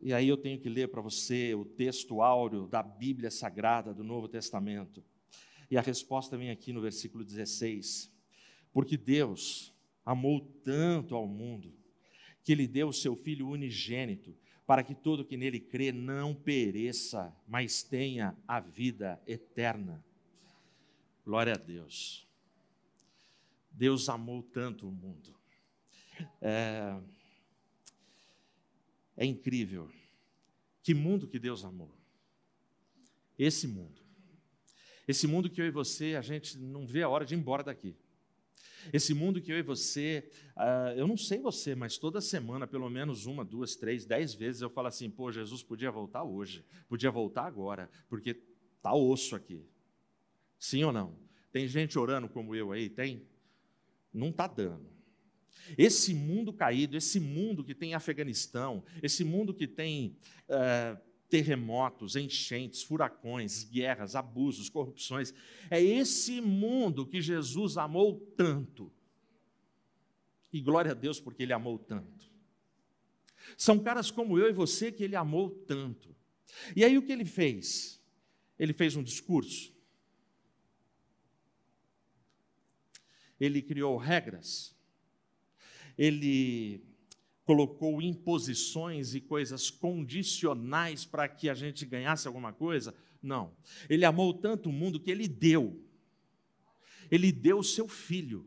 [0.00, 4.04] E aí eu tenho que ler para você o texto áureo da Bíblia Sagrada do
[4.04, 5.02] Novo Testamento.
[5.70, 8.12] E a resposta vem aqui no versículo 16.
[8.72, 9.74] Porque Deus
[10.08, 11.70] amou tanto ao mundo
[12.42, 14.34] que ele deu o seu Filho unigênito
[14.66, 20.02] para que todo que nele crê não pereça, mas tenha a vida eterna.
[21.26, 22.26] Glória a Deus.
[23.70, 25.38] Deus amou tanto o mundo.
[26.40, 26.98] É,
[29.14, 29.90] é incrível.
[30.82, 31.94] Que mundo que Deus amou.
[33.38, 34.00] Esse mundo.
[35.06, 37.62] Esse mundo que eu e você, a gente não vê a hora de ir embora
[37.62, 37.94] daqui.
[38.92, 42.88] Esse mundo que eu e você, uh, eu não sei você, mas toda semana, pelo
[42.88, 47.10] menos uma, duas, três, dez vezes, eu falo assim: pô, Jesus podia voltar hoje, podia
[47.10, 48.34] voltar agora, porque
[48.82, 49.64] tá osso aqui.
[50.58, 51.16] Sim ou não?
[51.52, 52.88] Tem gente orando como eu aí?
[52.88, 53.26] Tem?
[54.12, 54.88] Não está dando.
[55.76, 60.16] Esse mundo caído, esse mundo que tem Afeganistão, esse mundo que tem
[60.48, 65.34] uh, terremotos, enchentes, furacões, guerras, abusos, corrupções.
[65.70, 68.90] É esse mundo que Jesus amou tanto.
[70.52, 72.30] E glória a Deus porque ele amou tanto.
[73.56, 76.14] São caras como eu e você que ele amou tanto.
[76.74, 78.02] E aí o que ele fez?
[78.58, 79.74] Ele fez um discurso.
[83.38, 84.74] Ele criou regras.
[85.96, 86.87] Ele
[87.48, 92.94] colocou imposições e coisas condicionais para que a gente ganhasse alguma coisa.
[93.22, 93.56] Não.
[93.88, 95.82] Ele amou tanto o mundo que ele deu.
[97.10, 98.46] Ele deu o seu filho.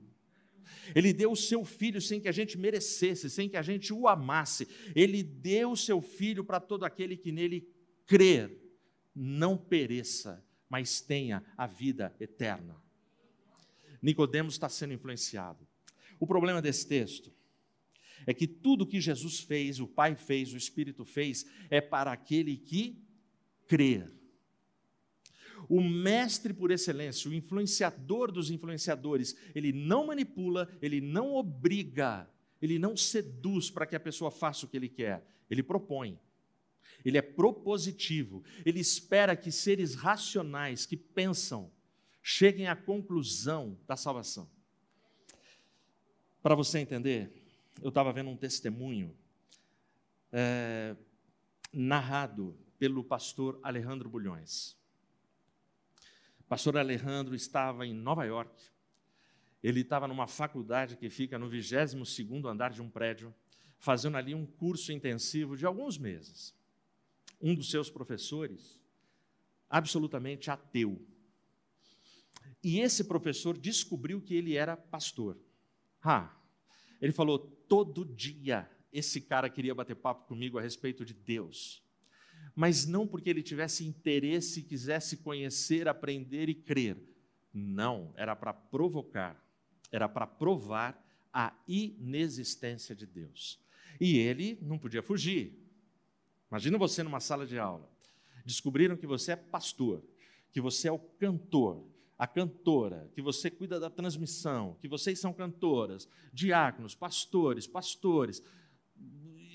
[0.94, 4.08] Ele deu o seu filho sem que a gente merecesse, sem que a gente o
[4.08, 4.68] amasse.
[4.96, 7.68] Ele deu o seu filho para todo aquele que nele
[8.06, 8.56] crer,
[9.16, 12.80] não pereça, mas tenha a vida eterna.
[14.00, 15.68] Nicodemos está sendo influenciado.
[16.20, 17.41] O problema desse texto
[18.26, 22.58] é que tudo que Jesus fez, o Pai fez, o Espírito fez, é para aquele
[22.58, 23.02] que
[23.68, 24.12] crer.
[25.70, 32.30] O mestre por excelência, o influenciador dos influenciadores, ele não manipula, ele não obriga,
[32.62, 36.20] ele não seduz para que a pessoa faça o que ele quer, ele propõe.
[37.04, 41.72] Ele é propositivo, ele espera que seres racionais que pensam
[42.22, 44.50] cheguem à conclusão da salvação.
[46.44, 47.41] Para você entender,
[47.82, 49.16] eu estava vendo um testemunho
[50.32, 50.96] é,
[51.72, 54.76] narrado pelo pastor Alejandro Bulhões.
[56.50, 58.62] Pastor Alejandro estava em Nova York.
[59.64, 63.34] Ele estava numa faculdade que fica no 22º andar de um prédio,
[63.78, 66.54] fazendo ali um curso intensivo de alguns meses.
[67.40, 68.80] Um dos seus professores,
[69.70, 71.02] absolutamente ateu.
[72.64, 75.38] E esse professor descobriu que ele era pastor.
[76.04, 76.36] Ah,
[77.02, 81.82] ele falou: todo dia esse cara queria bater papo comigo a respeito de Deus.
[82.56, 86.98] Mas não porque ele tivesse interesse quisesse conhecer, aprender e crer.
[87.54, 89.42] Não, era para provocar,
[89.92, 91.02] era para provar
[91.34, 93.60] a inexistência de Deus.
[94.00, 95.58] E ele não podia fugir.
[96.50, 97.90] Imagina você numa sala de aula.
[98.46, 100.04] Descobriram que você é pastor,
[100.52, 101.86] que você é o cantor,
[102.22, 108.44] a cantora, que você cuida da transmissão, que vocês são cantoras, diáconos, pastores, pastores.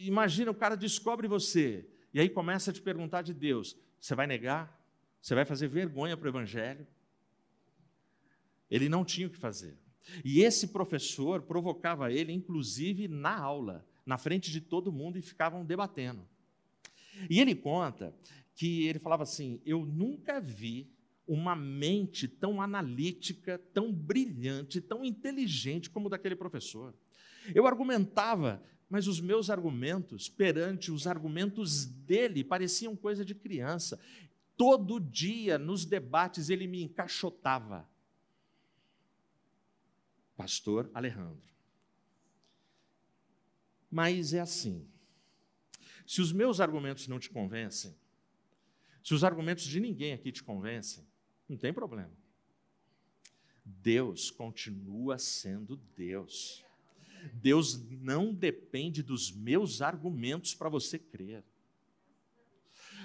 [0.01, 4.27] Imagina, o cara descobre você, e aí começa a te perguntar de Deus: você vai
[4.27, 4.85] negar?
[5.23, 6.85] Você vai fazer vergonha para o Evangelho?
[8.69, 9.79] Ele não tinha o que fazer.
[10.25, 15.65] E esse professor provocava ele, inclusive na aula, na frente de todo mundo, e ficavam
[15.65, 16.29] debatendo.
[17.31, 18.13] E ele conta
[18.57, 20.96] que ele falava assim: Eu nunca vi
[21.27, 26.95] uma mente tão analítica, tão brilhante, tão inteligente como daquele professor.
[27.55, 34.01] Eu argumentava, mas os meus argumentos perante os argumentos dele pareciam coisa de criança.
[34.57, 37.89] Todo dia nos debates ele me encaixotava.
[40.37, 41.43] Pastor Alejandro.
[43.91, 44.87] Mas é assim.
[46.07, 47.97] Se os meus argumentos não te convencem,
[49.03, 51.05] se os argumentos de ninguém aqui te convencem,
[51.49, 52.13] não tem problema.
[53.65, 56.65] Deus continua sendo Deus.
[57.33, 61.45] Deus não depende dos meus argumentos para você crer.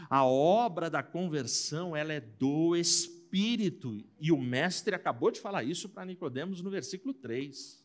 [0.09, 5.89] A obra da conversão, ela é do Espírito, e o mestre acabou de falar isso
[5.89, 7.81] para Nicodemos no versículo 3.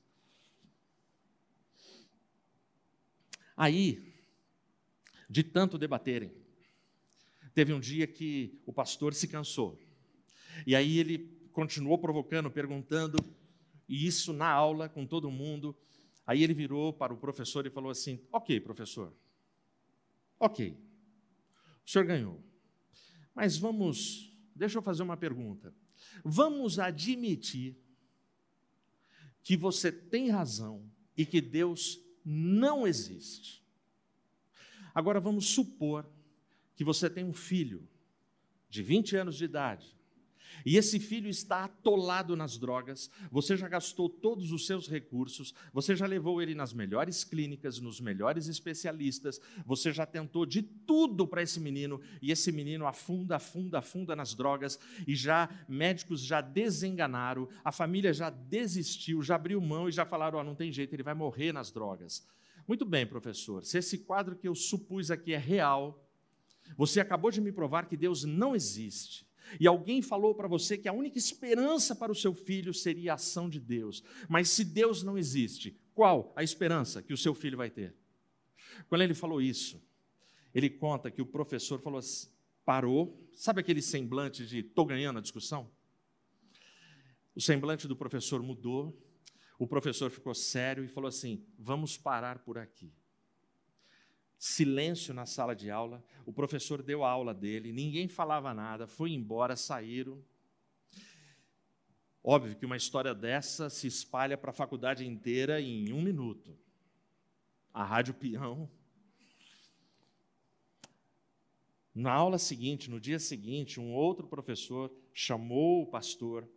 [3.56, 4.12] Aí,
[5.30, 6.32] de tanto debaterem,
[7.54, 9.85] teve um dia que o pastor se cansou
[10.64, 13.18] e aí ele continuou provocando, perguntando,
[13.88, 15.74] e isso na aula com todo mundo.
[16.26, 19.12] Aí ele virou para o professor e falou assim: Ok, professor,
[20.38, 20.76] ok,
[21.84, 22.42] o senhor ganhou,
[23.34, 25.74] mas vamos, deixa eu fazer uma pergunta.
[26.22, 27.76] Vamos admitir
[29.42, 30.84] que você tem razão
[31.16, 33.64] e que Deus não existe.
[34.94, 36.06] Agora vamos supor
[36.74, 37.88] que você tem um filho
[38.68, 39.95] de 20 anos de idade
[40.64, 45.94] e esse filho está atolado nas drogas, você já gastou todos os seus recursos, você
[45.94, 51.42] já levou ele nas melhores clínicas, nos melhores especialistas, você já tentou de tudo para
[51.42, 57.48] esse menino, e esse menino afunda, afunda, afunda nas drogas, e já médicos já desenganaram,
[57.64, 61.02] a família já desistiu, já abriu mão e já falaram: oh, não tem jeito, ele
[61.02, 62.26] vai morrer nas drogas.
[62.66, 66.02] Muito bem, professor, se esse quadro que eu supus aqui é real,
[66.76, 69.26] você acabou de me provar que Deus não existe.
[69.60, 73.14] E alguém falou para você que a única esperança para o seu filho seria a
[73.14, 74.02] ação de Deus.
[74.28, 77.94] Mas se Deus não existe, qual a esperança que o seu filho vai ter?
[78.88, 79.82] Quando ele falou isso,
[80.54, 82.28] ele conta que o professor falou assim,
[82.64, 85.70] parou, sabe aquele semblante de estou ganhando a discussão?
[87.34, 88.98] O semblante do professor mudou,
[89.58, 92.92] o professor ficou sério e falou assim: vamos parar por aqui
[94.46, 99.10] silêncio na sala de aula, o professor deu a aula dele, ninguém falava nada, foi
[99.10, 100.22] embora, saíram.
[102.22, 106.56] Óbvio que uma história dessa se espalha para a faculdade inteira em um minuto.
[107.74, 108.70] A Rádio Peão.
[111.94, 116.48] Na aula seguinte, no dia seguinte, um outro professor chamou o pastor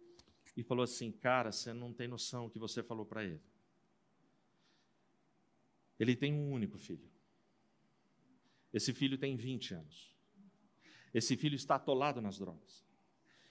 [0.56, 3.42] e falou assim: Cara, você não tem noção o que você falou para ele.
[6.00, 7.10] Ele tem um único filho.
[8.74, 10.16] Esse filho tem 20 anos.
[11.14, 12.86] Esse filho está atolado nas drogas.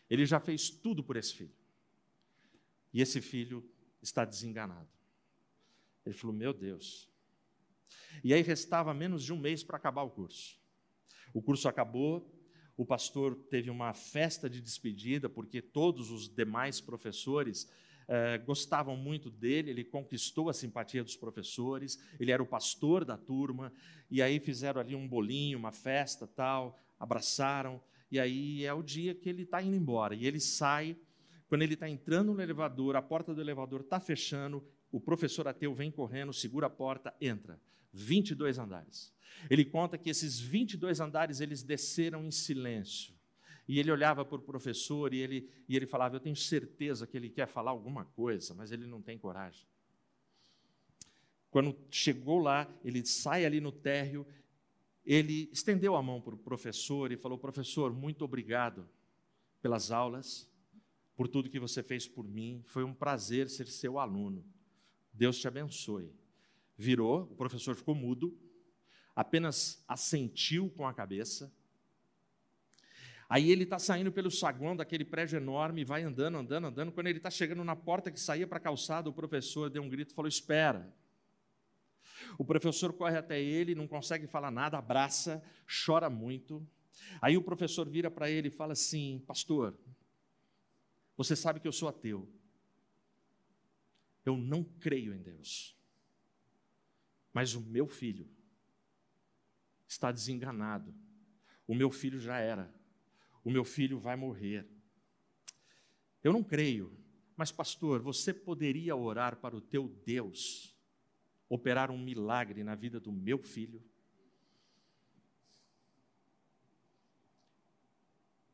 [0.08, 1.54] Ele já fez tudo por esse filho.
[2.92, 3.68] E esse filho
[4.00, 4.88] está desenganado.
[6.06, 7.08] Ele falou: Meu Deus.
[8.22, 10.58] E aí restava menos de um mês para acabar o curso.
[11.32, 12.34] O curso acabou,
[12.76, 17.70] o pastor teve uma festa de despedida, porque todos os demais professores
[18.08, 23.18] eh, gostavam muito dele, ele conquistou a simpatia dos professores, ele era o pastor da
[23.18, 23.70] turma,
[24.10, 27.80] e aí fizeram ali um bolinho, uma festa tal, abraçaram,
[28.10, 30.96] e aí é o dia que ele está indo embora, e ele sai,
[31.48, 35.74] quando ele está entrando no elevador, a porta do elevador está fechando, o professor ateu
[35.74, 37.60] vem correndo, segura a porta, entra.
[37.92, 39.12] 22 andares.
[39.50, 43.17] Ele conta que esses 22 andares eles desceram em silêncio.
[43.68, 47.14] E ele olhava para o professor e ele, e ele falava: Eu tenho certeza que
[47.14, 49.68] ele quer falar alguma coisa, mas ele não tem coragem.
[51.50, 54.26] Quando chegou lá, ele sai ali no térreo,
[55.04, 58.88] ele estendeu a mão para o professor e falou: Professor, muito obrigado
[59.60, 60.50] pelas aulas,
[61.14, 62.64] por tudo que você fez por mim.
[62.68, 64.46] Foi um prazer ser seu aluno.
[65.12, 66.10] Deus te abençoe.
[66.74, 68.38] Virou, o professor ficou mudo,
[69.14, 71.52] apenas assentiu com a cabeça
[73.28, 76.92] Aí ele está saindo pelo saguão daquele prédio enorme, vai andando, andando, andando.
[76.92, 79.88] Quando ele está chegando na porta que saía para a calçada, o professor deu um
[79.88, 80.90] grito e falou: Espera.
[82.38, 85.44] O professor corre até ele, não consegue falar nada, abraça,
[85.84, 86.66] chora muito.
[87.20, 89.78] Aí o professor vira para ele e fala assim: Pastor,
[91.14, 92.26] você sabe que eu sou ateu.
[94.24, 95.76] Eu não creio em Deus.
[97.32, 98.26] Mas o meu filho
[99.86, 100.94] está desenganado.
[101.66, 102.77] O meu filho já era
[103.48, 104.68] o meu filho vai morrer.
[106.22, 106.94] Eu não creio,
[107.34, 110.76] mas pastor, você poderia orar para o teu Deus
[111.48, 113.82] operar um milagre na vida do meu filho?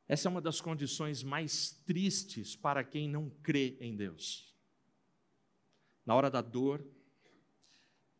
[0.06, 4.54] Essa é uma das condições mais tristes para quem não crê em Deus.
[6.06, 6.86] Na hora da dor,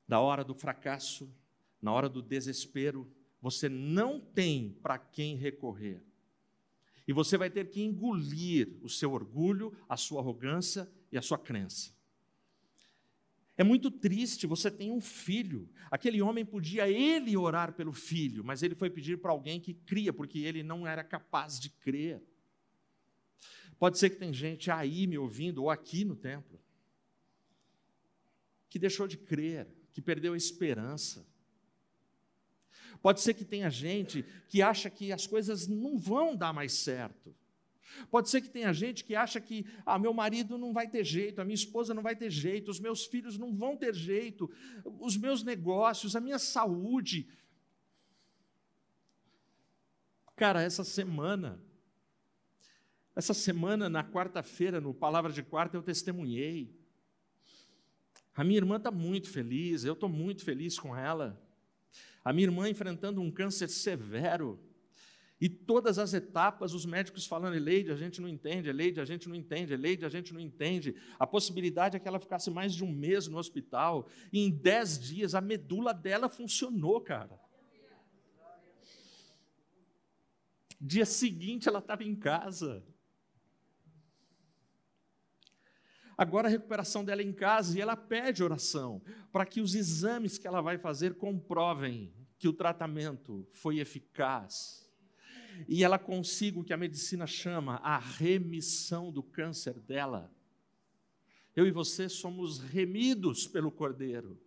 [0.09, 1.33] na hora do fracasso,
[1.81, 3.09] na hora do desespero,
[3.41, 6.03] você não tem para quem recorrer.
[7.07, 11.39] E você vai ter que engolir o seu orgulho, a sua arrogância e a sua
[11.39, 11.93] crença.
[13.57, 15.69] É muito triste, você tem um filho.
[15.91, 20.13] Aquele homem podia ele orar pelo filho, mas ele foi pedir para alguém que cria,
[20.13, 22.21] porque ele não era capaz de crer.
[23.79, 26.61] Pode ser que tem gente aí me ouvindo, ou aqui no templo,
[28.69, 31.25] que deixou de crer, que perdeu a esperança.
[33.05, 37.37] Pode ser que tenha gente que acha que as coisas não vão dar mais certo.
[38.11, 41.39] Pode ser que tenha gente que acha que ah, meu marido não vai ter jeito,
[41.39, 44.51] a minha esposa não vai ter jeito, os meus filhos não vão ter jeito,
[45.03, 47.29] os meus negócios, a minha saúde.
[50.35, 51.63] Cara, essa semana,
[53.15, 56.75] essa semana, na quarta-feira, no Palavra de Quarta, eu testemunhei.
[58.35, 61.44] A minha irmã está muito feliz, eu estou muito feliz com ela.
[62.25, 64.59] A minha irmã enfrentando um câncer severo.
[65.41, 69.29] E todas as etapas, os médicos falando, Eleide, a gente não entende, Eleide, a gente
[69.29, 70.97] não entende, Eleide, a gente não entende.
[71.19, 74.09] A possibilidade é que ela ficasse mais de um mês no hospital.
[74.33, 77.39] E em dez dias, a medula dela funcionou, cara.
[80.81, 82.83] Dia seguinte, ela estava em casa.
[86.17, 89.03] Agora a recuperação dela é em casa e ela pede oração
[89.33, 94.85] para que os exames que ela vai fazer comprovem que o tratamento foi eficaz
[95.69, 100.33] e ela consiga o que a medicina chama a remissão do câncer dela.
[101.55, 104.41] Eu e você somos remidos pelo Cordeiro.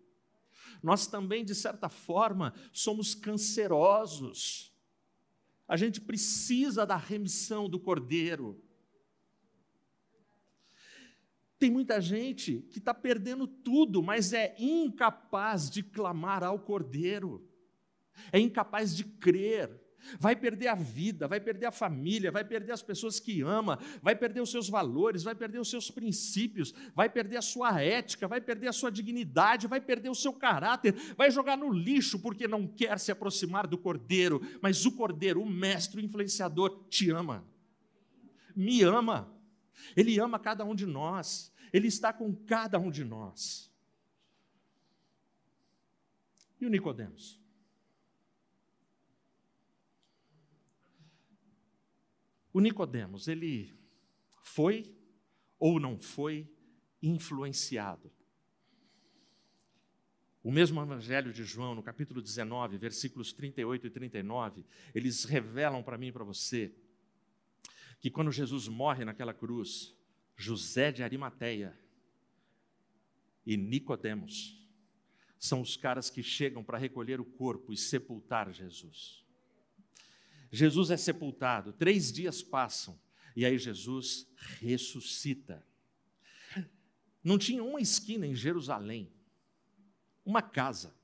[0.84, 4.74] Nós também, de certa forma, somos cancerosos.
[5.68, 8.62] A gente precisa da remissão do Cordeiro.
[11.60, 17.48] Tem muita gente que está perdendo tudo, mas é incapaz de clamar ao Cordeiro,
[18.32, 19.70] é incapaz de crer,
[20.20, 24.16] vai perder a vida, vai perder a família, vai perder as pessoas que ama, vai
[24.16, 28.40] perder os seus valores, vai perder os seus princípios, vai perder a sua ética, vai
[28.40, 32.68] perder a sua dignidade, vai perder o seu caráter, vai jogar no lixo porque não
[32.68, 37.44] quer se aproximar do Cordeiro, mas o Cordeiro, o mestre, o influenciador, te ama,
[38.56, 39.37] me ama.
[39.96, 43.72] Ele ama cada um de nós, Ele está com cada um de nós.
[46.60, 47.40] E o Nicodemos?
[52.52, 53.72] O Nicodemos, ele
[54.42, 54.98] foi
[55.60, 56.52] ou não foi
[57.04, 58.12] influenciado?
[60.44, 64.66] O mesmo Evangelho de João, no capítulo 19, versículos 38 e 39,
[64.96, 66.74] eles revelam para mim e para você
[68.00, 69.96] que quando Jesus morre naquela cruz,
[70.36, 71.78] José de Arimateia
[73.46, 74.58] e Nicodemos
[75.40, 79.24] são os caras que chegam para recolher o corpo e sepultar Jesus.
[80.52, 83.00] Jesus é sepultado, três dias passam,
[83.36, 84.28] e aí Jesus
[84.60, 85.66] ressuscita.
[87.24, 89.12] Não tinha uma esquina em Jerusalém,
[90.26, 90.96] uma casa,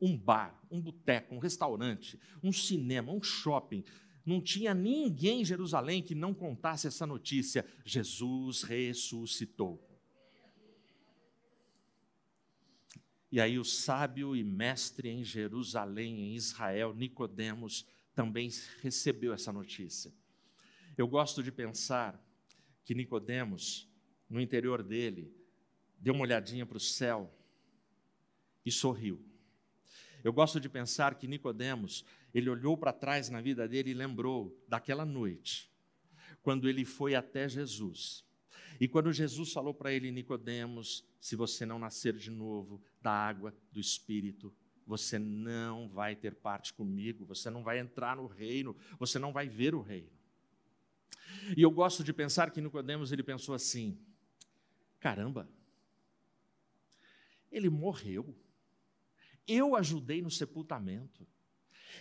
[0.00, 3.84] um bar, um boteco, um restaurante, um cinema, um shopping,
[4.30, 9.84] não tinha ninguém em Jerusalém que não contasse essa notícia: Jesus ressuscitou.
[13.32, 18.50] E aí o sábio e mestre em Jerusalém, em Israel, Nicodemos, também
[18.80, 20.12] recebeu essa notícia.
[20.96, 22.20] Eu gosto de pensar
[22.84, 23.88] que Nicodemos,
[24.28, 25.32] no interior dele,
[25.98, 27.32] deu uma olhadinha para o céu
[28.64, 29.24] e sorriu.
[30.22, 34.56] Eu gosto de pensar que Nicodemos, ele olhou para trás na vida dele e lembrou
[34.68, 35.70] daquela noite,
[36.42, 38.24] quando ele foi até Jesus.
[38.80, 43.54] E quando Jesus falou para ele, Nicodemos, se você não nascer de novo da água
[43.70, 44.54] do Espírito,
[44.86, 49.48] você não vai ter parte comigo, você não vai entrar no reino, você não vai
[49.48, 50.10] ver o reino.
[51.56, 53.98] E eu gosto de pensar que Nicodemos ele pensou assim:
[54.98, 55.48] caramba,
[57.52, 58.34] ele morreu
[59.50, 61.26] eu ajudei no sepultamento.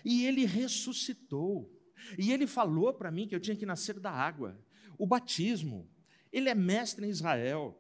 [0.04, 1.72] E ele ressuscitou.
[2.18, 4.60] E ele falou para mim que eu tinha que nascer da água.
[4.98, 5.90] O batismo.
[6.32, 7.80] Ele é mestre em Israel.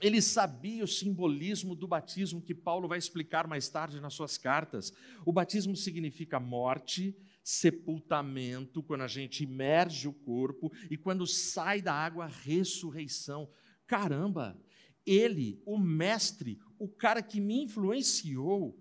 [0.00, 4.92] Ele sabia o simbolismo do batismo que Paulo vai explicar mais tarde nas suas cartas.
[5.24, 11.92] O batismo significa morte, sepultamento, quando a gente imerge o corpo, e quando sai da
[11.92, 13.48] água, ressurreição.
[13.86, 14.60] Caramba,
[15.04, 18.78] ele, o mestre, o cara que me influenciou,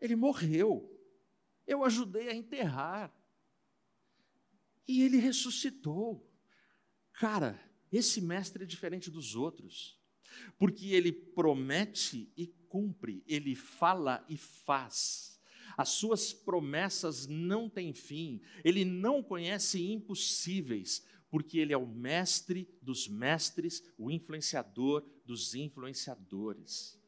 [0.00, 0.92] ele morreu.
[1.68, 3.14] Eu ajudei a enterrar.
[4.88, 6.26] E ele ressuscitou.
[7.12, 7.60] Cara,
[7.92, 10.00] esse mestre é diferente dos outros,
[10.58, 15.38] porque ele promete e cumpre, ele fala e faz.
[15.76, 22.66] As suas promessas não têm fim, ele não conhece impossíveis, porque ele é o mestre
[22.80, 26.98] dos mestres, o influenciador dos influenciadores.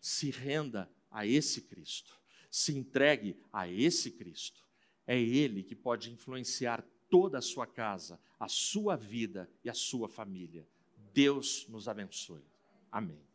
[0.00, 2.21] Se renda a esse Cristo
[2.52, 4.62] se entregue a esse Cristo.
[5.06, 10.06] É Ele que pode influenciar toda a sua casa, a sua vida e a sua
[10.06, 10.68] família.
[11.14, 12.44] Deus nos abençoe.
[12.90, 13.31] Amém.